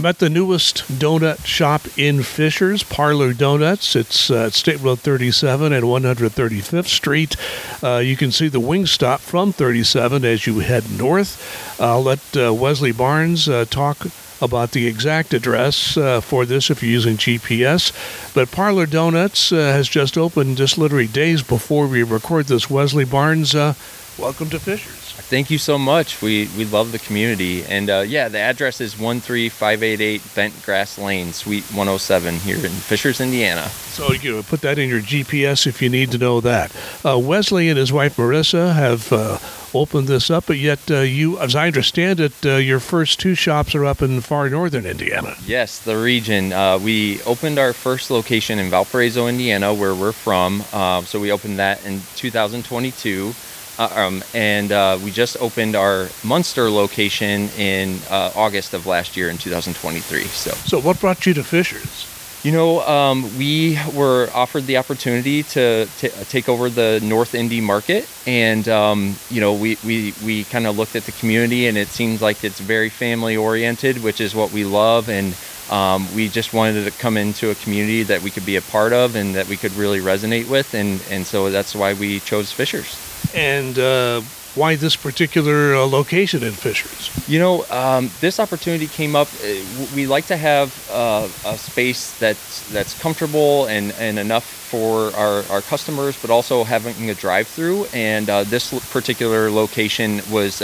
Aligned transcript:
I'm 0.00 0.06
at 0.06 0.18
the 0.18 0.30
newest 0.30 0.78
donut 0.98 1.44
shop 1.44 1.82
in 1.98 2.22
Fishers, 2.22 2.82
Parlor 2.82 3.34
Donuts. 3.34 3.94
It's 3.94 4.30
uh, 4.30 4.48
State 4.48 4.80
Road 4.80 5.00
37 5.00 5.74
and 5.74 5.84
135th 5.84 6.86
Street. 6.86 7.36
Uh, 7.82 7.98
you 7.98 8.16
can 8.16 8.32
see 8.32 8.48
the 8.48 8.62
Wingstop 8.62 9.18
from 9.18 9.52
37 9.52 10.24
as 10.24 10.46
you 10.46 10.60
head 10.60 10.90
north. 10.90 11.78
I'll 11.78 12.02
let 12.02 12.20
uh, 12.34 12.54
Wesley 12.54 12.92
Barnes 12.92 13.46
uh, 13.46 13.66
talk 13.68 14.06
about 14.40 14.70
the 14.70 14.86
exact 14.86 15.34
address 15.34 15.98
uh, 15.98 16.22
for 16.22 16.46
this 16.46 16.70
if 16.70 16.82
you're 16.82 16.92
using 16.92 17.18
GPS. 17.18 17.92
But 18.32 18.50
Parlor 18.50 18.86
Donuts 18.86 19.52
uh, 19.52 19.56
has 19.56 19.86
just 19.86 20.16
opened 20.16 20.56
just 20.56 20.78
literally 20.78 21.08
days 21.08 21.42
before 21.42 21.86
we 21.86 22.04
record 22.04 22.46
this. 22.46 22.70
Wesley 22.70 23.04
Barnes, 23.04 23.54
uh, 23.54 23.74
welcome 24.18 24.48
to 24.48 24.58
Fishers. 24.58 24.99
Thank 25.30 25.48
you 25.48 25.58
so 25.58 25.78
much. 25.78 26.20
We 26.20 26.48
we 26.58 26.64
love 26.64 26.90
the 26.90 26.98
community, 26.98 27.64
and 27.64 27.88
uh, 27.88 28.00
yeah, 28.00 28.28
the 28.28 28.40
address 28.40 28.80
is 28.80 28.98
one 28.98 29.20
three 29.20 29.48
five 29.48 29.80
eight 29.80 30.00
eight 30.00 30.22
Bent 30.34 30.60
Grass 30.64 30.98
Lane, 30.98 31.32
Suite 31.32 31.62
107, 31.66 32.34
here 32.40 32.56
in 32.56 32.72
Fishers, 32.72 33.20
Indiana. 33.20 33.68
So 33.68 34.12
you 34.12 34.32
know, 34.32 34.42
put 34.42 34.62
that 34.62 34.76
in 34.76 34.88
your 34.88 35.00
GPS 35.00 35.68
if 35.68 35.80
you 35.80 35.88
need 35.88 36.10
to 36.10 36.18
know 36.18 36.40
that. 36.40 36.74
Uh, 37.04 37.16
Wesley 37.16 37.68
and 37.68 37.78
his 37.78 37.92
wife 37.92 38.16
Marissa 38.16 38.74
have 38.74 39.12
uh, 39.12 39.38
opened 39.72 40.08
this 40.08 40.30
up, 40.30 40.46
but 40.46 40.58
yet 40.58 40.80
uh, 40.90 41.02
you, 41.02 41.38
as 41.38 41.54
I 41.54 41.68
understand 41.68 42.18
it, 42.18 42.32
uh, 42.44 42.56
your 42.56 42.80
first 42.80 43.20
two 43.20 43.36
shops 43.36 43.72
are 43.76 43.84
up 43.84 44.02
in 44.02 44.20
far 44.22 44.50
northern 44.50 44.84
Indiana. 44.84 45.36
Yes, 45.46 45.78
the 45.78 45.96
region. 45.96 46.52
Uh, 46.52 46.76
we 46.78 47.22
opened 47.22 47.60
our 47.60 47.72
first 47.72 48.10
location 48.10 48.58
in 48.58 48.68
Valparaiso, 48.68 49.28
Indiana, 49.28 49.72
where 49.72 49.94
we're 49.94 50.10
from. 50.10 50.64
Uh, 50.72 51.02
so 51.02 51.20
we 51.20 51.30
opened 51.30 51.60
that 51.60 51.84
in 51.86 52.00
2022. 52.16 53.32
Uh, 53.80 53.88
um, 53.94 54.22
and 54.34 54.72
uh, 54.72 54.98
we 55.02 55.10
just 55.10 55.38
opened 55.40 55.74
our 55.74 56.06
Munster 56.22 56.68
location 56.68 57.48
in 57.58 57.98
uh, 58.10 58.30
August 58.36 58.74
of 58.74 58.84
last 58.84 59.16
year 59.16 59.30
in 59.30 59.38
2023. 59.38 60.24
So, 60.24 60.50
So 60.66 60.78
what 60.80 61.00
brought 61.00 61.24
you 61.24 61.32
to 61.32 61.42
Fishers? 61.42 62.06
you 62.44 62.52
know, 62.52 62.80
um, 62.86 63.36
we 63.38 63.78
were 63.94 64.28
offered 64.34 64.66
the 64.66 64.76
opportunity 64.78 65.42
to 65.42 65.86
t- 65.98 66.08
take 66.28 66.48
over 66.48 66.70
the 66.70 67.00
North 67.02 67.34
Indy 67.34 67.60
market, 67.60 68.06
and 68.26 68.66
um, 68.68 69.14
you 69.30 69.40
know, 69.40 69.52
we 69.54 69.78
we, 69.84 70.14
we 70.24 70.44
kind 70.44 70.66
of 70.66 70.76
looked 70.76 70.96
at 70.96 71.04
the 71.04 71.12
community, 71.12 71.66
and 71.66 71.76
it 71.76 71.88
seems 71.88 72.22
like 72.22 72.42
it's 72.44 72.60
very 72.60 72.88
family 72.88 73.36
oriented, 73.36 74.02
which 74.02 74.20
is 74.20 74.34
what 74.34 74.50
we 74.52 74.64
love, 74.64 75.08
and 75.08 75.34
um, 75.70 76.06
we 76.14 76.28
just 76.28 76.52
wanted 76.52 76.84
to 76.84 76.90
come 76.92 77.16
into 77.16 77.50
a 77.50 77.54
community 77.54 78.02
that 78.04 78.22
we 78.22 78.30
could 78.30 78.46
be 78.46 78.56
a 78.56 78.62
part 78.62 78.92
of 78.92 79.14
and 79.16 79.34
that 79.34 79.46
we 79.46 79.56
could 79.56 79.72
really 79.72 80.00
resonate 80.00 80.48
with, 80.48 80.72
and 80.74 81.00
and 81.10 81.26
so 81.26 81.50
that's 81.50 81.74
why 81.74 81.92
we 81.92 82.20
chose 82.20 82.52
Fishers. 82.52 83.09
And 83.34 83.78
uh, 83.78 84.22
why 84.54 84.76
this 84.76 84.96
particular 84.96 85.74
uh, 85.74 85.86
location 85.86 86.42
in 86.42 86.52
Fishers? 86.52 87.10
You 87.28 87.38
know, 87.38 87.64
um, 87.70 88.10
this 88.20 88.40
opportunity 88.40 88.88
came 88.88 89.14
up. 89.14 89.28
uh, 89.28 89.86
We 89.94 90.06
like 90.06 90.26
to 90.26 90.36
have 90.36 90.68
uh, 90.90 91.28
a 91.44 91.56
space 91.56 92.12
that's 92.18 92.62
that's 92.72 93.00
comfortable 93.00 93.66
and, 93.66 93.92
and 93.92 94.18
enough 94.18 94.44
for 94.44 95.14
our, 95.16 95.44
our 95.50 95.62
customers, 95.62 96.16
but 96.20 96.30
also 96.30 96.64
having 96.64 97.10
a 97.10 97.14
drive-through. 97.14 97.86
And 97.92 98.28
uh, 98.28 98.44
this 98.44 98.72
particular 98.90 99.50
location 99.50 100.20
was 100.30 100.60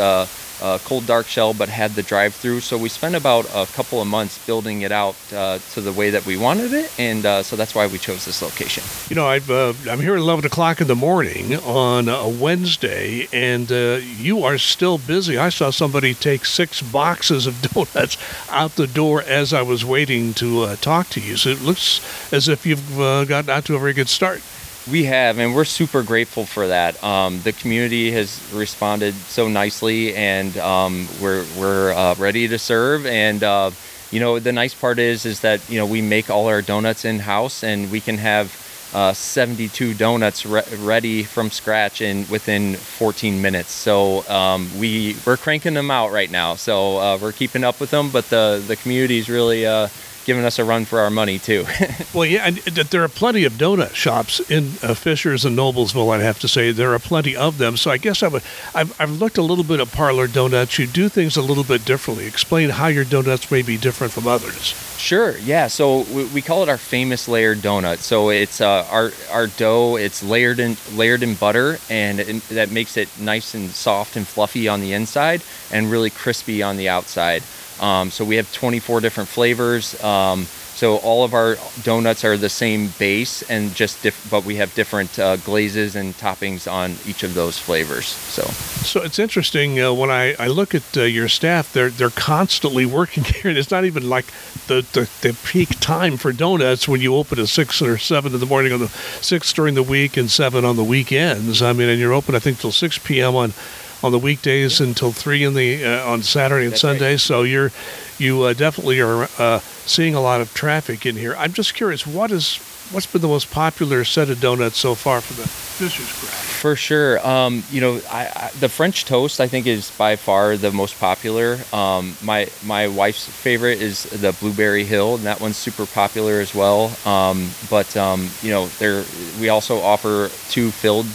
uh, 0.61 0.77
uh, 0.77 0.79
cold 0.85 1.07
dark 1.07 1.27
shell, 1.27 1.55
but 1.55 1.69
had 1.69 1.93
the 1.93 2.03
drive-through. 2.03 2.61
So 2.61 2.77
we 2.77 2.89
spent 2.89 3.15
about 3.15 3.47
a 3.55 3.67
couple 3.73 4.01
of 4.01 4.07
months 4.07 4.45
building 4.47 4.83
it 4.83 4.93
out 4.93 5.17
uh, 5.33 5.59
to 5.73 5.81
the 5.81 5.93
way 5.93 6.11
that 6.11 6.27
we 6.27 6.37
wanted 6.37 6.73
it, 6.73 6.93
and 6.99 7.25
uh, 7.25 7.43
so 7.43 7.57
that's 7.57 7.75
why 7.75 7.87
we 7.87 7.99
chose 7.99 8.25
this 8.25 8.43
location. 8.43 8.85
You 9.09 9.17
know, 9.17 9.27
I've, 9.27 9.51
uh, 9.51 9.73
I'm 9.89 10.01
here 10.01 10.15
at 10.15 10.21
11 10.21 10.45
o'clock 10.45 10.81
in 10.81 10.87
the 10.87 10.95
morning 10.95 11.57
on 11.57 12.09
a 12.09 12.29
Wednesday, 12.29 13.29
and 13.33 13.71
uh, 13.73 14.01
you 14.19 14.45
are 14.45 14.59
still 14.59 14.99
busy. 14.99 15.39
I 15.39 15.49
saw 15.49 15.71
somebody 15.71 16.15
take 16.15 16.45
six 16.45 16.83
boxes 16.83 17.47
of 17.47 17.61
donuts 17.75 18.19
out 18.51 18.77
the 18.77 18.87
door 18.87 19.23
as 19.23 19.53
I 19.53 19.63
was 19.63 19.85
waiting 19.85 20.35
to 20.35 20.63
uh, 20.63 20.77
talk 20.77 21.09
to 21.11 21.21
you. 21.21 21.37
So 21.37 21.51
it 21.51 21.63
looks 21.63 22.01
as 22.33 22.49
if 22.49 22.67
you've 22.67 23.01
uh, 23.01 23.25
gotten 23.25 23.51
out 23.51 23.65
to 23.67 23.77
a 23.77 23.79
very 23.79 23.95
good 23.95 24.09
start. 24.09 24.43
We 24.89 25.05
have, 25.05 25.39
and 25.39 25.53
we're 25.53 25.65
super 25.65 26.05
grateful 26.05 26.47
for 26.47 26.69
that. 26.69 27.03
Um, 27.03 27.43
the 27.43 27.53
community 27.53 28.13
has 28.13 28.41
responded 28.53 29.15
so 29.15 29.49
nicely, 29.49 30.15
and 30.15 30.57
um, 30.59 31.09
we're 31.21 31.45
we're 31.59 31.93
uh, 31.93 32.15
ready 32.15 32.47
to 32.47 32.57
serve. 32.57 33.05
And 33.05 33.43
uh, 33.43 33.73
you 34.13 34.21
know, 34.21 34.39
the 34.39 34.53
nice 34.53 34.75
part 34.75 35.01
is 35.01 35.27
is 35.27 35.41
that 35.41 35.69
you 35.69 35.77
know 35.79 35.87
we 35.87 36.03
make 36.03 36.31
all 36.31 36.47
our 36.47 36.63
donuts 36.63 37.05
in 37.05 37.19
house, 37.19 37.65
and 37.65 37.91
we 37.91 38.01
can 38.01 38.19
have 38.19 38.55
uh, 38.95 39.13
72 39.13 39.95
donuts 39.95 40.47
re- 40.47 40.63
ready 40.79 41.25
from 41.25 41.51
scratch 41.51 42.01
in 42.01 42.25
within 42.29 42.77
14 42.77 43.43
minutes. 43.43 43.73
So 43.73 44.27
um, 44.29 44.71
we 44.79 45.17
we're 45.27 45.37
cranking 45.37 45.75
them 45.75 45.91
out 45.91 46.13
right 46.13 46.31
now. 46.31 46.55
So 46.55 46.99
uh, 46.99 47.19
we're 47.21 47.33
keeping 47.33 47.65
up 47.65 47.81
with 47.81 47.91
them, 47.91 48.11
but 48.11 48.31
the 48.31 48.63
the 48.65 48.77
community's 48.77 49.29
really 49.29 49.67
uh, 49.67 49.89
giving 50.27 50.45
us 50.45 50.59
a 50.59 50.65
run 50.65 50.85
for 50.85 50.99
our 50.99 51.11
money 51.11 51.39
too. 51.39 51.65
Well, 52.13 52.25
yeah, 52.25 52.47
and 52.47 52.57
there 52.57 53.05
are 53.05 53.09
plenty 53.09 53.45
of 53.45 53.55
donut 53.55 53.95
shops 53.95 54.41
in 54.49 54.73
uh, 54.83 54.95
Fishers 54.95 55.45
and 55.45 55.57
Noblesville. 55.59 56.15
I'd 56.15 56.23
have 56.23 56.39
to 56.39 56.49
say 56.49 56.73
there 56.73 56.95
are 56.95 56.99
plenty 56.99 57.37
of 57.37 57.59
them. 57.59 57.77
So 57.77 57.91
I 57.91 57.99
guess 57.99 58.23
I 58.23 58.29
would. 58.29 58.43
I've, 58.75 58.99
I've 58.99 59.11
looked 59.11 59.37
a 59.37 59.43
little 59.43 59.65
bit 59.65 59.81
at 59.81 59.93
Parlor 59.93 60.27
Donuts. 60.29 60.79
You 60.79 60.87
do 60.87 61.11
things 61.11 61.37
a 61.37 61.43
little 61.43 61.65
bit 61.65 61.85
differently. 61.85 62.27
Explain 62.27 62.71
how 62.71 62.87
your 62.87 63.05
donuts 63.05 63.51
may 63.51 63.61
be 63.61 63.77
different 63.77 64.15
from 64.15 64.27
others. 64.27 64.75
Sure. 64.99 65.37
Yeah. 65.39 65.67
So 65.67 66.03
we, 66.13 66.25
we 66.27 66.43
call 66.43 66.63
it 66.63 66.71
our 66.71 66.79
famous 66.79 67.29
layered 67.29 67.59
donut. 67.59 67.99
So 67.99 68.31
it's 68.31 68.63
uh, 68.63 68.87
our 68.91 69.11
our 69.31 69.47
dough. 69.49 69.97
It's 69.97 70.23
layered 70.23 70.59
in 70.59 70.79
layered 70.95 71.23
in 71.23 71.35
butter, 71.35 71.79
and 71.91 72.19
it, 72.19 72.43
that 72.49 72.71
makes 72.71 72.97
it 72.97 73.09
nice 73.21 73.55
and 73.55 73.69
soft 73.71 74.17
and 74.17 74.27
fluffy 74.27 74.69
on 74.69 74.81
the 74.81 74.95
inside, 74.95 75.43
and 75.71 75.91
really 75.91 76.11
crispy 76.11 76.63
on 76.63 76.79
the 76.79 76.89
outside. 76.89 77.43
Um, 77.81 78.11
so 78.11 78.25
we 78.25 78.37
have 78.37 78.53
24 78.53 79.01
different 79.01 79.29
flavors. 79.29 80.03
Um, 80.03 80.47
so 80.77 80.97
all 80.99 81.25
of 81.25 81.33
our 81.33 81.57
donuts 81.85 82.23
are 82.23 82.37
the 82.37 82.51
same 82.51 82.89
base, 82.99 83.41
and 83.49 83.75
just 83.75 84.03
diff- 84.03 84.29
but 84.31 84.45
we 84.45 84.57
have 84.57 84.75
different 84.75 85.19
uh, 85.19 85.37
glazes 85.37 85.97
and 85.97 86.13
toppings 86.19 86.71
on 86.71 86.97
each 87.07 87.23
of 87.23 87.33
those 87.33 87.59
flavors. 87.59 88.05
So 88.05 88.43
So 88.85 89.01
it's 89.03 89.19
interesting 89.19 89.81
uh, 89.81 89.95
when 89.95 90.11
I, 90.11 90.35
I 90.39 90.49
look 90.49 90.75
at 90.75 90.83
uh, 90.95 91.05
your 91.05 91.29
staff. 91.29 91.73
They're 91.73 91.89
they're 91.89 92.11
constantly 92.11 92.85
working 93.01 93.25
here, 93.25 93.49
and 93.49 93.57
it's 93.57 93.71
not 93.71 93.87
even 93.87 94.07
like 94.07 94.27
the, 94.67 94.85
the 94.93 95.09
the 95.23 95.35
peak 95.47 95.81
time 95.81 96.19
for 96.19 96.31
donuts 96.31 96.87
when 96.87 97.01
you 97.01 97.15
open 97.15 97.39
at 97.39 97.49
six 97.49 97.81
or 97.81 97.97
seven 97.97 98.35
in 98.35 98.41
the 98.41 98.45
morning 98.47 98.75
on 98.75 98.81
the 98.81 98.89
six 98.89 99.55
during 99.55 99.77
the 99.77 99.83
week 99.83 100.19
and 100.19 100.31
seven 100.31 100.67
on 100.67 100.77
the 100.77 100.85
weekends. 100.85 101.63
I 101.63 101.73
mean, 101.73 101.89
and 101.89 101.99
you're 101.99 102.13
open 102.13 102.35
I 102.35 102.39
think 102.39 102.59
till 102.59 102.71
six 102.73 102.99
p.m. 102.99 103.35
on 103.35 103.55
on 104.03 104.13
the 104.13 104.19
weekdays 104.19 104.81
until 104.81 105.13
three 105.13 105.43
in 105.43 105.55
the 105.55 105.85
uh, 105.85 106.07
on 106.07 106.23
Saturday 106.23 106.65
and 106.65 106.73
That's 106.73 106.85
right. 106.85 106.91
Sunday. 106.99 107.17
So 107.17 107.43
you're 107.43 107.73
you 108.19 108.43
uh, 108.43 108.53
definitely 108.53 109.01
are 109.01 109.29
uh, 109.39 109.59
seeing 109.59 110.15
a 110.15 110.21
lot 110.21 110.41
of 110.41 110.53
traffic 110.55 111.07
in 111.07 111.17
here. 111.17 111.35
I'm 111.37 111.53
just 111.53 111.75
curious, 111.75 112.07
what 112.07 112.31
is 112.31 112.57
what's 112.91 113.07
been 113.07 113.23
the 113.23 113.29
most 113.29 113.51
popular 113.51 114.05
set 114.05 114.31
of 114.31 114.41
donuts 114.41 114.79
so 114.79 114.95
far 114.95 115.21
for 115.21 115.35
the 115.35 115.49
Fisher's 115.49 116.13
Craft? 116.21 116.56
For 116.67 116.75
sure. 116.75 117.25
Um, 117.25 117.63
you 117.71 117.81
know, 117.81 118.01
I, 118.11 118.27
I, 118.27 118.51
the 118.59 118.69
French 118.69 119.05
toast 119.05 119.41
I 119.41 119.47
think 119.47 119.69
is 119.69 119.89
by 119.93 120.17
far 120.17 120.57
the 120.57 120.73
most 120.73 120.99
popular. 120.99 121.61
Um, 121.73 122.17
my 122.25 122.49
my 122.65 122.89
wife's 122.89 123.25
favorite 123.25 123.81
is 123.81 124.03
the 124.03 124.33
Blueberry 124.41 124.83
Hill, 124.83 125.15
and 125.15 125.27
that 125.27 125.41
one's 125.41 125.57
super 125.57 125.87
popular 125.87 126.41
as 126.41 126.57
well. 126.57 126.91
Um, 127.07 127.51
but 127.71 127.97
um, 127.97 128.29
you 128.43 128.51
know, 128.51 128.67
there 128.81 129.05
we 129.41 129.49
also 129.49 129.79
offer 129.81 130.29
two 130.51 130.73
filled 130.73 131.07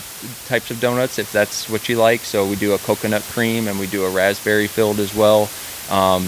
types 0.45 0.72
of 0.72 0.79
donuts 0.79 1.19
if 1.19 1.29
that's 1.34 1.69
what 1.69 1.90
you 1.90 1.97
like. 1.97 2.22
So 2.22 2.47
we 2.47 2.56
do 2.56 2.72
a 2.72 2.78
coconut 2.78 3.23
cream 3.23 3.67
and 3.67 3.78
we 3.78 3.88
do 3.88 4.06
a 4.06 4.09
raspberry 4.09 4.67
filled 4.67 5.00
as 5.00 5.13
well. 5.13 5.50
Um, 5.90 6.28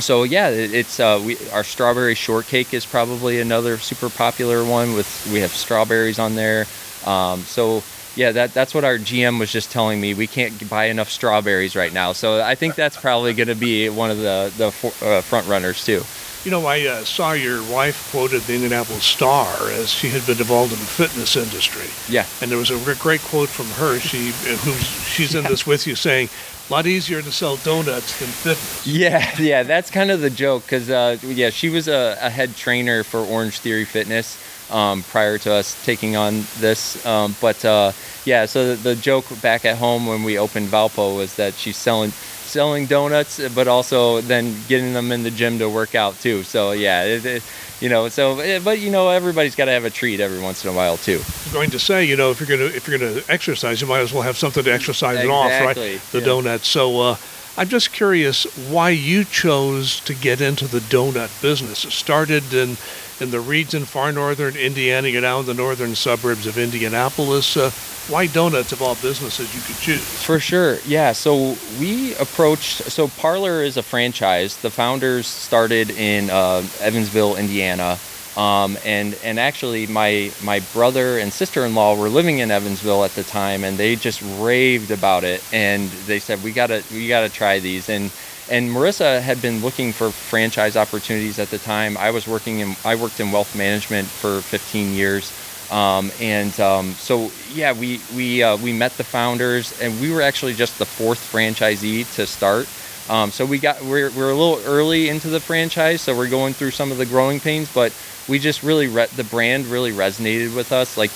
so 0.00 0.22
yeah, 0.22 0.48
it, 0.48 0.72
it's 0.72 0.98
uh, 0.98 1.22
we 1.22 1.36
our 1.52 1.62
strawberry 1.62 2.14
shortcake 2.14 2.72
is 2.72 2.86
probably 2.86 3.38
another 3.38 3.76
super 3.76 4.08
popular 4.08 4.64
one 4.64 4.94
with 4.94 5.28
we 5.30 5.40
have 5.40 5.50
strawberries 5.50 6.18
on 6.18 6.36
there. 6.36 6.64
Um, 7.04 7.40
so 7.42 7.82
yeah, 8.16 8.32
that 8.32 8.54
that's 8.54 8.74
what 8.74 8.84
our 8.84 8.98
GM 8.98 9.38
was 9.38 9.52
just 9.52 9.70
telling 9.70 10.00
me. 10.00 10.14
We 10.14 10.26
can't 10.26 10.68
buy 10.68 10.86
enough 10.86 11.10
strawberries 11.10 11.76
right 11.76 11.92
now. 11.92 12.12
So 12.12 12.42
I 12.42 12.54
think 12.54 12.74
that's 12.74 12.96
probably 12.96 13.34
going 13.34 13.48
to 13.48 13.54
be 13.54 13.88
one 13.88 14.10
of 14.10 14.18
the 14.18 14.52
the 14.56 14.72
for, 14.72 14.92
uh, 15.06 15.20
front 15.20 15.46
runners 15.46 15.84
too. 15.84 16.02
You 16.44 16.50
know, 16.52 16.64
I 16.66 16.86
uh, 16.86 17.04
saw 17.04 17.32
your 17.32 17.60
wife 17.72 18.08
quoted 18.12 18.42
the 18.42 18.54
Indianapolis 18.54 19.02
Star 19.04 19.48
as 19.70 19.90
she 19.90 20.08
had 20.10 20.24
been 20.26 20.38
involved 20.38 20.72
in 20.72 20.78
the 20.78 20.84
fitness 20.84 21.34
industry, 21.34 21.88
Yeah. 22.08 22.24
and 22.40 22.48
there 22.48 22.58
was 22.58 22.70
a 22.70 22.78
great 22.94 23.20
quote 23.22 23.48
from 23.48 23.66
her. 23.70 23.98
She, 23.98 24.28
who's 24.58 24.84
she's 24.86 25.34
in 25.34 25.42
this 25.42 25.66
with 25.66 25.88
you, 25.88 25.96
saying, 25.96 26.28
"A 26.70 26.72
lot 26.72 26.86
easier 26.86 27.20
to 27.20 27.32
sell 27.32 27.56
donuts 27.56 28.18
than 28.20 28.28
fitness." 28.28 28.86
Yeah, 28.86 29.28
yeah, 29.40 29.64
that's 29.64 29.90
kind 29.90 30.12
of 30.12 30.20
the 30.20 30.30
joke 30.30 30.62
because 30.62 30.88
uh, 30.88 31.18
yeah, 31.22 31.50
she 31.50 31.68
was 31.68 31.88
a, 31.88 32.16
a 32.20 32.30
head 32.30 32.54
trainer 32.54 33.02
for 33.02 33.18
Orange 33.20 33.58
Theory 33.58 33.84
Fitness 33.84 34.38
um, 34.70 35.02
prior 35.04 35.38
to 35.38 35.52
us 35.52 35.82
taking 35.84 36.16
on 36.16 36.44
this. 36.58 37.04
Um, 37.06 37.36
but 37.40 37.64
uh, 37.64 37.92
yeah, 38.24 38.46
so 38.46 38.74
the, 38.74 38.82
the 38.82 38.96
joke 38.96 39.26
back 39.40 39.64
at 39.64 39.78
home 39.78 40.06
when 40.06 40.22
we 40.22 40.38
opened 40.38 40.68
Valpo 40.68 41.16
was 41.16 41.36
that 41.36 41.54
she's 41.54 41.76
selling 41.76 42.10
selling 42.10 42.86
donuts, 42.86 43.40
but 43.54 43.68
also 43.68 44.20
then 44.22 44.54
getting 44.68 44.92
them 44.92 45.12
in 45.12 45.22
the 45.22 45.30
gym 45.30 45.58
to 45.58 45.68
work 45.68 45.94
out 45.94 46.18
too. 46.20 46.42
So 46.42 46.72
yeah, 46.72 47.04
it, 47.04 47.24
it, 47.24 47.42
you 47.80 47.88
know, 47.88 48.08
so 48.08 48.38
eh, 48.40 48.60
but 48.62 48.78
you 48.78 48.90
know, 48.90 49.10
everybody's 49.10 49.54
got 49.54 49.66
to 49.66 49.72
have 49.72 49.84
a 49.84 49.90
treat 49.90 50.20
every 50.20 50.40
once 50.40 50.64
in 50.64 50.70
a 50.70 50.74
while 50.74 50.96
too. 50.96 51.20
I'm 51.46 51.52
going 51.52 51.70
to 51.70 51.78
say, 51.78 52.04
you 52.04 52.16
know, 52.16 52.30
if 52.30 52.40
you're 52.40 52.48
going 52.48 52.70
to 52.70 52.74
if 52.74 52.88
you're 52.88 52.98
to 52.98 53.24
exercise, 53.28 53.80
you 53.80 53.86
might 53.86 54.00
as 54.00 54.12
well 54.12 54.22
have 54.22 54.36
something 54.36 54.64
to 54.64 54.72
exercise 54.72 55.18
it 55.18 55.28
off, 55.28 55.50
right? 55.50 55.76
The 55.76 56.20
yeah. 56.20 56.24
donuts. 56.24 56.68
So. 56.68 57.00
Uh, 57.00 57.16
I'm 57.58 57.70
just 57.70 57.92
curious 57.92 58.44
why 58.68 58.90
you 58.90 59.24
chose 59.24 60.00
to 60.00 60.14
get 60.14 60.42
into 60.42 60.66
the 60.66 60.80
donut 60.80 61.40
business. 61.40 61.86
It 61.86 61.92
started 61.92 62.52
in 62.52 62.76
in 63.20 63.30
the 63.30 63.40
region 63.40 63.84
far 63.84 64.12
northern 64.12 64.56
Indiana, 64.56 65.08
you 65.08 65.20
know, 65.20 65.40
in 65.40 65.46
the 65.46 65.54
northern 65.54 65.94
suburbs 65.94 66.46
of 66.46 66.58
Indianapolis. 66.58 67.56
Uh, 67.56 67.70
why 68.08 68.26
donuts 68.26 68.72
of 68.72 68.82
all 68.82 68.94
businesses 68.96 69.52
you 69.54 69.60
could 69.62 69.76
choose? 69.76 70.00
For 70.00 70.38
sure, 70.38 70.78
yeah. 70.86 71.12
So 71.12 71.56
we 71.80 72.14
approached. 72.16 72.82
So 72.90 73.08
Parlor 73.08 73.62
is 73.62 73.76
a 73.76 73.82
franchise. 73.82 74.56
The 74.58 74.70
founders 74.70 75.26
started 75.26 75.90
in 75.90 76.30
uh, 76.30 76.62
Evansville, 76.80 77.36
Indiana, 77.36 77.98
um, 78.36 78.78
and 78.84 79.18
and 79.24 79.40
actually 79.40 79.86
my 79.88 80.30
my 80.44 80.60
brother 80.72 81.18
and 81.18 81.32
sister-in-law 81.32 81.96
were 81.96 82.08
living 82.08 82.38
in 82.38 82.50
Evansville 82.50 83.04
at 83.04 83.12
the 83.12 83.24
time, 83.24 83.64
and 83.64 83.76
they 83.76 83.96
just 83.96 84.22
raved 84.38 84.92
about 84.92 85.24
it. 85.24 85.42
And 85.52 85.88
they 86.06 86.20
said 86.20 86.44
we 86.44 86.52
gotta 86.52 86.84
we 86.92 87.08
gotta 87.08 87.28
try 87.28 87.58
these. 87.58 87.88
And 87.88 88.12
and 88.50 88.70
Marissa 88.70 89.20
had 89.20 89.42
been 89.42 89.60
looking 89.60 89.92
for 89.92 90.10
franchise 90.10 90.76
opportunities 90.76 91.38
at 91.38 91.50
the 91.50 91.58
time. 91.58 91.96
I 91.96 92.10
was 92.10 92.26
working 92.26 92.60
in 92.60 92.76
I 92.84 92.94
worked 92.94 93.20
in 93.20 93.32
wealth 93.32 93.56
management 93.56 94.06
for 94.06 94.40
15 94.40 94.94
years. 94.94 95.32
Um, 95.70 96.12
and 96.20 96.58
um, 96.60 96.92
so 96.92 97.30
yeah, 97.52 97.72
we 97.72 98.00
we 98.14 98.42
uh, 98.42 98.56
we 98.56 98.72
met 98.72 98.92
the 98.92 99.04
founders, 99.04 99.78
and 99.80 100.00
we 100.00 100.12
were 100.12 100.22
actually 100.22 100.54
just 100.54 100.78
the 100.78 100.86
fourth 100.86 101.18
franchisee 101.18 102.12
to 102.14 102.26
start. 102.26 102.68
Um, 103.08 103.30
so 103.30 103.44
we 103.44 103.58
got 103.58 103.82
we're, 103.82 104.10
we're 104.10 104.30
a 104.30 104.34
little 104.34 104.60
early 104.66 105.08
into 105.08 105.28
the 105.28 105.40
franchise, 105.40 106.02
so 106.02 106.16
we're 106.16 106.28
going 106.28 106.54
through 106.54 106.72
some 106.72 106.92
of 106.92 106.98
the 106.98 107.06
growing 107.06 107.40
pains, 107.40 107.72
but 107.72 107.92
we 108.28 108.38
just 108.38 108.62
really 108.62 108.88
re- 108.88 109.08
the 109.16 109.24
brand 109.24 109.66
really 109.66 109.92
resonated 109.92 110.54
with 110.54 110.72
us. 110.72 110.96
Like 110.96 111.10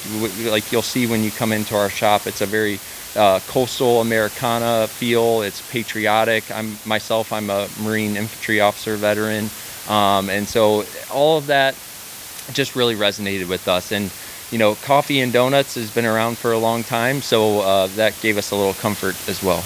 like 0.45 0.71
you'll 0.73 0.83
see 0.83 1.07
when 1.07 1.23
you 1.23 1.31
come 1.31 1.53
into 1.53 1.77
our 1.77 1.91
shop, 1.91 2.27
it's 2.27 2.41
a 2.41 2.47
very 2.47 2.79
uh, 3.17 3.41
coastal 3.47 4.01
Americana 4.01 4.87
feel. 4.89 5.43
It's 5.43 5.69
patriotic. 5.71 6.51
I'm 6.51 6.79
myself. 6.85 7.33
I'm 7.33 7.51
a 7.51 7.69
Marine 7.83 8.17
infantry 8.17 8.61
officer 8.61 8.97
veteran, 8.97 9.51
um, 9.89 10.31
and 10.31 10.47
so 10.47 10.85
all 11.11 11.39
of 11.39 11.47
that 11.47 11.75
just 12.53 12.77
really 12.77 12.97
resonated 12.97 13.49
with 13.49 13.69
us. 13.69 13.93
And 13.93 14.11
you 14.51 14.59
know, 14.59 14.75
coffee 14.75 15.21
and 15.21 15.33
donuts 15.33 15.77
has 15.77 15.91
been 15.91 16.07
around 16.07 16.39
for 16.39 16.53
a 16.53 16.59
long 16.59 16.83
time, 16.83 17.23
so 17.23 17.61
uh, 17.61 17.87
that 17.89 18.21
gave 18.21 18.37
us 18.37 18.51
a 18.51 18.57
little 18.57 18.75
comfort 18.75 19.17
as 19.29 19.43
well. 19.43 19.63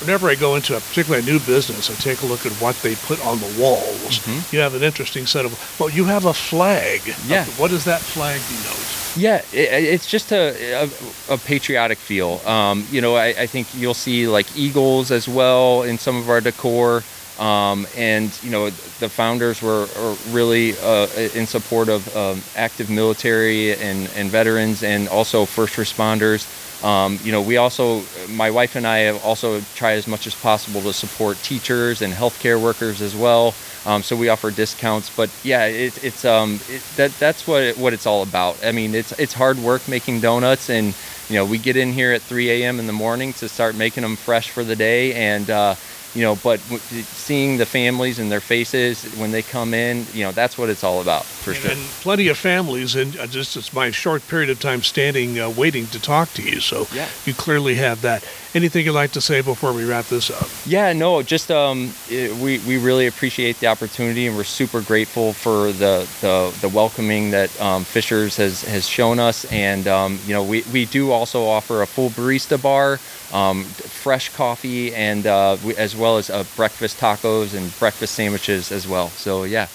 Whenever 0.00 0.28
I 0.28 0.34
go 0.34 0.56
into 0.56 0.76
a 0.76 0.80
particularly 0.80 1.22
a 1.22 1.30
new 1.30 1.38
business, 1.38 1.90
I 1.90 1.94
take 1.94 2.22
a 2.22 2.26
look 2.26 2.44
at 2.44 2.52
what 2.54 2.74
they 2.82 2.96
put 2.96 3.24
on 3.24 3.38
the 3.38 3.56
walls. 3.56 4.18
Mm-hmm. 4.18 4.54
You 4.54 4.60
have 4.62 4.74
an 4.74 4.82
interesting 4.82 5.26
set 5.26 5.44
of. 5.44 5.78
Well, 5.78 5.90
you 5.90 6.06
have 6.06 6.24
a 6.24 6.34
flag. 6.34 7.02
Yeah. 7.26 7.44
What 7.56 7.70
does 7.70 7.84
that 7.84 8.00
flag 8.00 8.40
denote? 8.48 8.99
Yeah, 9.16 9.42
it, 9.52 9.84
it's 9.84 10.06
just 10.06 10.32
a, 10.32 10.84
a, 10.84 11.34
a 11.34 11.38
patriotic 11.38 11.98
feel. 11.98 12.40
Um, 12.46 12.86
you 12.90 13.00
know, 13.00 13.16
I, 13.16 13.26
I, 13.26 13.46
think 13.46 13.74
you'll 13.74 13.94
see 13.94 14.28
like 14.28 14.46
eagles 14.56 15.10
as 15.10 15.28
well 15.28 15.82
in 15.82 15.98
some 15.98 16.16
of 16.16 16.28
our 16.28 16.40
decor. 16.40 17.02
Um, 17.38 17.86
and 17.96 18.30
you 18.42 18.50
know, 18.50 18.68
the 18.68 19.08
founders 19.08 19.62
were, 19.62 19.86
really 20.28 20.74
uh, 20.78 21.08
in 21.34 21.46
support 21.46 21.88
of 21.88 22.14
um, 22.14 22.42
active 22.54 22.90
military 22.90 23.74
and, 23.74 24.10
and 24.14 24.30
veterans, 24.30 24.82
and 24.82 25.08
also 25.08 25.46
first 25.46 25.76
responders. 25.76 26.44
Um, 26.82 27.18
you 27.22 27.30
know, 27.30 27.42
we 27.42 27.56
also, 27.58 28.02
my 28.28 28.50
wife 28.50 28.74
and 28.74 28.86
I 28.86 29.10
also 29.10 29.60
try 29.74 29.92
as 29.92 30.06
much 30.06 30.26
as 30.26 30.34
possible 30.34 30.80
to 30.82 30.92
support 30.92 31.36
teachers 31.42 32.00
and 32.00 32.12
healthcare 32.14 32.60
workers 32.60 33.02
as 33.02 33.14
well. 33.14 33.54
Um, 33.84 34.02
so 34.02 34.16
we 34.16 34.28
offer 34.28 34.50
discounts, 34.50 35.10
but 35.10 35.30
yeah, 35.42 35.66
it, 35.66 36.02
it's 36.02 36.24
um, 36.24 36.60
it, 36.68 36.82
that 36.96 37.18
that's 37.18 37.46
what 37.46 37.62
it, 37.62 37.76
what 37.78 37.92
it's 37.92 38.06
all 38.06 38.22
about. 38.22 38.64
I 38.64 38.72
mean, 38.72 38.94
it's 38.94 39.12
it's 39.18 39.34
hard 39.34 39.58
work 39.58 39.88
making 39.88 40.20
donuts, 40.20 40.70
and 40.70 40.94
you 41.28 41.36
know, 41.36 41.44
we 41.44 41.58
get 41.58 41.76
in 41.76 41.92
here 41.92 42.12
at 42.12 42.22
3 42.22 42.50
a.m. 42.50 42.78
in 42.78 42.86
the 42.86 42.92
morning 42.92 43.32
to 43.34 43.48
start 43.48 43.74
making 43.74 44.02
them 44.02 44.16
fresh 44.16 44.50
for 44.50 44.64
the 44.64 44.76
day, 44.76 45.12
and 45.14 45.50
uh, 45.50 45.74
you 46.14 46.22
know 46.22 46.36
but 46.36 46.58
seeing 46.60 47.56
the 47.56 47.66
families 47.66 48.18
and 48.18 48.30
their 48.30 48.40
faces 48.40 49.04
when 49.14 49.30
they 49.30 49.42
come 49.42 49.74
in 49.74 50.04
you 50.12 50.24
know 50.24 50.32
that's 50.32 50.58
what 50.58 50.68
it's 50.68 50.82
all 50.82 51.00
about 51.00 51.24
for 51.24 51.50
and, 51.50 51.60
sure. 51.60 51.70
and 51.70 51.80
plenty 52.00 52.28
of 52.28 52.36
families 52.36 52.96
and 52.96 53.12
just 53.30 53.56
it's 53.56 53.72
my 53.72 53.90
short 53.90 54.26
period 54.28 54.50
of 54.50 54.58
time 54.58 54.82
standing 54.82 55.38
uh, 55.38 55.48
waiting 55.48 55.86
to 55.86 56.00
talk 56.00 56.32
to 56.32 56.42
you 56.42 56.60
so 56.60 56.86
yeah. 56.92 57.08
you 57.24 57.34
clearly 57.34 57.74
have 57.76 58.02
that. 58.02 58.24
Anything 58.52 58.84
you'd 58.84 58.92
like 58.92 59.12
to 59.12 59.20
say 59.20 59.42
before 59.42 59.72
we 59.72 59.84
wrap 59.84 60.06
this 60.06 60.30
up? 60.30 60.48
Yeah 60.66 60.92
no 60.92 61.22
just 61.22 61.50
um, 61.50 61.92
it, 62.08 62.34
we, 62.36 62.58
we 62.60 62.78
really 62.78 63.06
appreciate 63.06 63.60
the 63.60 63.68
opportunity 63.68 64.26
and 64.26 64.36
we're 64.36 64.44
super 64.44 64.80
grateful 64.80 65.32
for 65.32 65.72
the 65.72 66.08
the, 66.20 66.56
the 66.60 66.68
welcoming 66.68 67.30
that 67.30 67.60
um, 67.60 67.84
fishers 67.84 68.36
has 68.36 68.62
has 68.62 68.88
shown 68.88 69.18
us 69.18 69.44
and 69.52 69.86
um, 69.86 70.18
you 70.26 70.34
know 70.34 70.42
we, 70.42 70.62
we 70.72 70.86
do 70.86 71.12
also 71.12 71.44
offer 71.44 71.82
a 71.82 71.86
full 71.86 72.10
barista 72.10 72.60
bar 72.60 72.98
um, 73.32 73.64
fresh 74.00 74.30
coffee, 74.30 74.94
and 74.94 75.26
uh, 75.26 75.56
as 75.76 75.94
well 75.94 76.16
as 76.16 76.30
uh, 76.30 76.44
breakfast 76.56 76.98
tacos 76.98 77.54
and 77.54 77.78
breakfast 77.78 78.14
sandwiches 78.14 78.72
as 78.72 78.88
well. 78.88 79.08
So 79.08 79.44
yeah. 79.44 79.68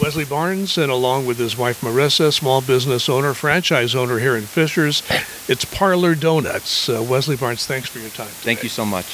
Wesley 0.00 0.26
Barnes, 0.26 0.76
and 0.76 0.92
along 0.92 1.24
with 1.24 1.38
his 1.38 1.56
wife 1.56 1.80
Marissa, 1.80 2.30
small 2.30 2.60
business 2.60 3.08
owner, 3.08 3.32
franchise 3.32 3.94
owner 3.94 4.18
here 4.18 4.36
in 4.36 4.42
Fishers, 4.42 5.02
it's 5.48 5.64
Parlor 5.64 6.14
Donuts. 6.14 6.90
Uh, 6.90 7.02
Wesley 7.02 7.36
Barnes, 7.36 7.66
thanks 7.66 7.88
for 7.88 7.98
your 7.98 8.10
time. 8.10 8.26
Today. 8.26 8.40
Thank 8.42 8.62
you 8.62 8.68
so 8.68 8.84
much. 8.84 9.06